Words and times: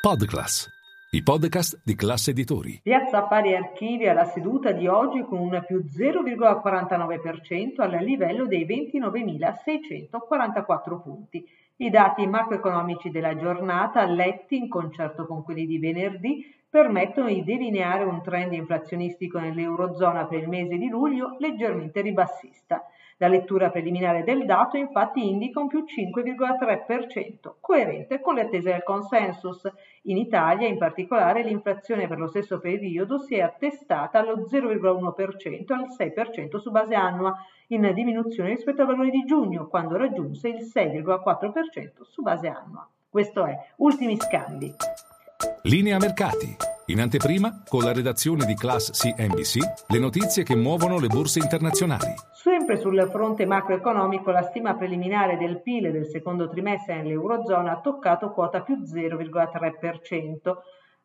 Podclass, 0.00 0.66
i 1.10 1.22
podcast 1.22 1.82
di 1.84 1.94
classe 1.94 2.30
editori. 2.30 2.80
Piazza 2.82 3.22
Affari 3.22 3.54
Archivia 3.54 4.14
la 4.14 4.24
seduta 4.24 4.72
di 4.72 4.86
oggi 4.86 5.22
con 5.24 5.40
un 5.40 5.62
più 5.66 5.84
0,49% 5.84 7.82
al 7.82 8.02
livello 8.02 8.46
dei 8.46 8.64
29.644 8.64 11.02
punti. 11.02 11.46
I 11.76 11.90
dati 11.90 12.26
macroeconomici 12.26 13.10
della 13.10 13.36
giornata, 13.36 14.06
letti 14.06 14.56
in 14.56 14.70
concerto 14.70 15.26
con 15.26 15.44
quelli 15.44 15.66
di 15.66 15.78
venerdì, 15.78 16.50
permettono 16.70 17.28
di 17.28 17.44
delineare 17.44 18.04
un 18.04 18.22
trend 18.22 18.54
inflazionistico 18.54 19.38
nell'Eurozona 19.38 20.24
per 20.24 20.40
il 20.40 20.48
mese 20.48 20.78
di 20.78 20.88
luglio 20.88 21.36
leggermente 21.38 22.00
ribassista. 22.00 22.86
La 23.20 23.28
lettura 23.28 23.68
preliminare 23.68 24.24
del 24.24 24.46
dato 24.46 24.78
infatti 24.78 25.28
indica 25.28 25.60
un 25.60 25.66
più 25.68 25.84
5,3%, 25.84 27.56
coerente 27.60 28.18
con 28.18 28.34
le 28.34 28.40
attese 28.42 28.70
del 28.70 28.82
consensus. 28.82 29.70
In 30.04 30.16
Italia, 30.16 30.66
in 30.66 30.78
particolare, 30.78 31.42
l'inflazione 31.42 32.08
per 32.08 32.18
lo 32.18 32.28
stesso 32.28 32.58
periodo 32.60 33.18
si 33.18 33.34
è 33.34 33.42
attestata 33.42 34.20
allo 34.20 34.46
0,1% 34.50 35.72
al 35.74 35.88
6% 35.94 36.56
su 36.56 36.70
base 36.70 36.94
annua, 36.94 37.36
in 37.66 37.92
diminuzione 37.94 38.48
rispetto 38.48 38.80
al 38.80 38.86
valore 38.86 39.10
di 39.10 39.22
giugno, 39.24 39.68
quando 39.68 39.98
raggiunse 39.98 40.48
il 40.48 40.62
6,4% 40.74 42.00
su 42.00 42.22
base 42.22 42.48
annua. 42.48 42.88
Questo 43.06 43.44
è 43.44 43.54
Ultimi 43.76 44.16
Scambi. 44.16 44.74
Linea 45.64 45.98
mercati. 45.98 46.69
In 46.90 47.00
anteprima, 47.00 47.62
con 47.68 47.84
la 47.84 47.92
redazione 47.92 48.44
di 48.44 48.56
Class 48.56 48.90
CNBC, 48.90 49.58
le 49.92 49.98
notizie 50.00 50.42
che 50.42 50.56
muovono 50.56 50.98
le 50.98 51.06
borse 51.06 51.38
internazionali. 51.38 52.12
Sempre 52.32 52.78
sul 52.78 53.08
fronte 53.12 53.46
macroeconomico, 53.46 54.32
la 54.32 54.42
stima 54.42 54.74
preliminare 54.74 55.36
del 55.36 55.62
PIL 55.62 55.92
del 55.92 56.06
secondo 56.06 56.48
trimestre 56.48 56.96
nell'Eurozona 56.96 57.70
ha 57.70 57.80
toccato 57.80 58.32
quota 58.32 58.62
più 58.62 58.78
0,3%, 58.78 60.56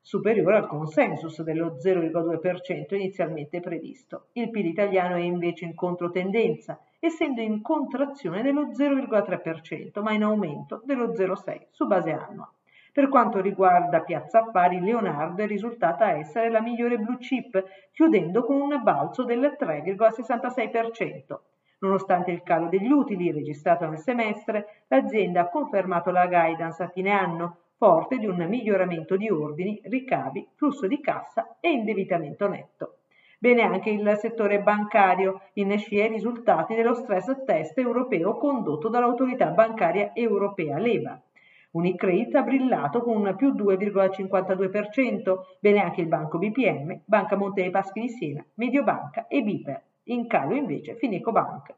superiore 0.00 0.56
al 0.56 0.66
consensus 0.66 1.42
dello 1.42 1.76
0,2% 1.76 2.94
inizialmente 2.94 3.60
previsto. 3.60 4.28
Il 4.32 4.48
PIL 4.48 4.64
italiano 4.64 5.16
è 5.16 5.20
invece 5.20 5.66
in 5.66 5.74
controtendenza, 5.74 6.80
essendo 6.98 7.42
in 7.42 7.60
contrazione 7.60 8.40
dello 8.40 8.70
0,3%, 8.70 10.00
ma 10.00 10.12
in 10.12 10.22
aumento 10.22 10.80
dello 10.86 11.08
0,6% 11.08 11.66
su 11.72 11.86
base 11.86 12.10
annua. 12.10 12.50
Per 12.94 13.08
quanto 13.08 13.40
riguarda 13.40 14.02
Piazza 14.02 14.44
Affari, 14.44 14.78
Leonardo 14.78 15.42
è 15.42 15.48
risultata 15.48 16.12
essere 16.12 16.48
la 16.48 16.60
migliore 16.60 16.96
blue 16.96 17.18
chip, 17.18 17.90
chiudendo 17.90 18.44
con 18.44 18.60
un 18.60 18.80
balzo 18.84 19.24
del 19.24 19.56
3,66%. 19.58 21.40
Nonostante 21.80 22.30
il 22.30 22.44
calo 22.44 22.68
degli 22.68 22.92
utili 22.92 23.32
registrato 23.32 23.84
nel 23.88 23.98
semestre, 23.98 24.84
l'azienda 24.86 25.40
ha 25.40 25.48
confermato 25.48 26.12
la 26.12 26.28
guidance 26.28 26.84
a 26.84 26.88
fine 26.88 27.10
anno, 27.10 27.62
forte 27.76 28.16
di 28.16 28.26
un 28.26 28.46
miglioramento 28.48 29.16
di 29.16 29.28
ordini, 29.28 29.80
ricavi, 29.86 30.50
flusso 30.54 30.86
di 30.86 31.00
cassa 31.00 31.56
e 31.58 31.70
indebitamento 31.70 32.46
netto. 32.46 32.98
Bene 33.40 33.62
anche 33.62 33.90
il 33.90 34.16
settore 34.18 34.60
bancario, 34.60 35.40
in 35.54 35.76
scia 35.78 36.04
i 36.04 36.08
risultati 36.08 36.76
dello 36.76 36.94
stress 36.94 37.42
test 37.44 37.76
europeo 37.76 38.36
condotto 38.36 38.88
dall'autorità 38.88 39.48
bancaria 39.48 40.12
europea 40.14 40.78
Leva. 40.78 41.20
Unicredit 41.74 42.32
ha 42.36 42.42
brillato 42.42 43.02
con 43.02 43.16
un 43.16 43.34
più 43.34 43.52
2,52%, 43.52 45.38
bene 45.58 45.80
anche 45.80 46.02
il 46.02 46.06
Banco 46.06 46.38
BPM, 46.38 47.00
Banca 47.04 47.36
Monte 47.36 47.62
dei 47.62 47.70
Paschi 47.72 48.00
di 48.00 48.08
Siena, 48.10 48.44
Mediobanca 48.54 49.26
e 49.26 49.42
Biper. 49.42 49.82
In 50.04 50.28
calo 50.28 50.54
invece 50.54 50.94
Fineco 50.94 51.32
Bank. 51.32 51.74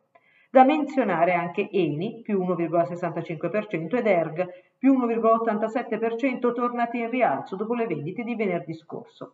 Da 0.50 0.64
menzionare 0.64 1.32
anche 1.32 1.70
Eni, 1.70 2.20
più 2.22 2.42
1,65% 2.42 3.96
ed 3.96 4.06
Erg, 4.06 4.46
più 4.76 4.98
1,87% 4.98 6.52
tornati 6.52 6.98
in 6.98 7.08
rialzo 7.08 7.56
dopo 7.56 7.72
le 7.72 7.86
vendite 7.86 8.22
di 8.22 8.34
venerdì 8.34 8.74
scorso. 8.74 9.32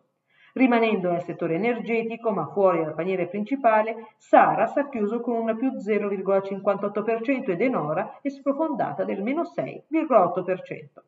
Rimanendo 0.54 1.10
nel 1.10 1.22
settore 1.22 1.54
energetico, 1.54 2.30
ma 2.30 2.46
fuori 2.46 2.84
dal 2.84 2.94
paniere 2.94 3.26
principale, 3.26 4.08
Saras 4.18 4.76
ha 4.76 4.88
chiuso 4.90 5.20
con 5.20 5.34
un 5.34 5.56
più 5.56 5.70
0,58% 5.70 7.50
ed 7.50 7.60
Enora 7.62 8.18
è 8.20 8.28
sprofondata 8.28 9.02
del 9.04 9.22
meno 9.22 9.42
6,8%. 9.42 11.02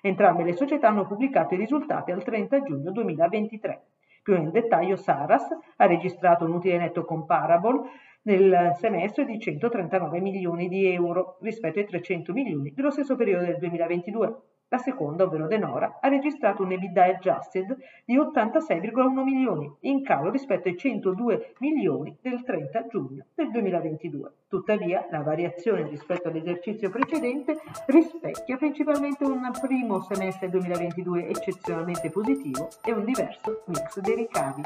Entrambe 0.00 0.42
le 0.42 0.52
società 0.52 0.88
hanno 0.88 1.06
pubblicato 1.06 1.54
i 1.54 1.58
risultati 1.58 2.10
al 2.10 2.24
30 2.24 2.62
giugno 2.62 2.90
2023. 2.90 3.82
Più 4.20 4.34
nel 4.34 4.50
dettaglio, 4.50 4.96
Saras 4.96 5.46
ha 5.76 5.86
registrato 5.86 6.44
un 6.44 6.54
utile 6.54 6.78
netto 6.78 7.04
comparable 7.04 7.82
nel 8.28 8.74
semestre 8.78 9.24
di 9.24 9.40
139 9.40 10.20
milioni 10.20 10.68
di 10.68 10.86
euro 10.92 11.38
rispetto 11.40 11.78
ai 11.78 11.86
300 11.86 12.32
milioni 12.34 12.72
dello 12.74 12.90
stesso 12.90 13.16
periodo 13.16 13.46
del 13.46 13.56
2022. 13.56 14.36
La 14.70 14.76
seconda, 14.76 15.24
ovvero 15.24 15.46
Denora, 15.46 15.96
ha 15.98 16.08
registrato 16.08 16.62
un 16.62 16.72
EBITDA 16.72 17.04
adjusted 17.04 17.74
di 18.04 18.18
86,1 18.18 19.22
milioni, 19.22 19.74
in 19.80 20.02
calo 20.02 20.30
rispetto 20.30 20.68
ai 20.68 20.76
102 20.76 21.54
milioni 21.60 22.14
del 22.20 22.44
30 22.44 22.86
giugno 22.88 23.24
del 23.34 23.50
2022. 23.50 24.30
Tuttavia, 24.46 25.06
la 25.10 25.22
variazione 25.22 25.88
rispetto 25.88 26.28
all'esercizio 26.28 26.90
precedente 26.90 27.56
rispecchia 27.86 28.58
principalmente 28.58 29.24
un 29.24 29.50
primo 29.58 30.02
semestre 30.02 30.50
2022 30.50 31.28
eccezionalmente 31.28 32.10
positivo 32.10 32.68
e 32.84 32.92
un 32.92 33.06
diverso 33.06 33.62
mix 33.68 34.00
dei 34.00 34.16
ricavi. 34.16 34.62